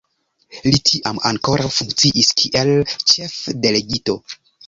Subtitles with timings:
[0.67, 2.71] Li tiam ankaŭ funkciis kiel
[3.13, 4.19] ĉefdelegito.